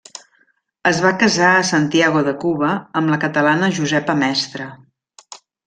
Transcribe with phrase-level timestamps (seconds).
[0.91, 2.71] Es va casar a Santiago de Cuba
[3.03, 4.69] amb la catalana Josepa Mestre.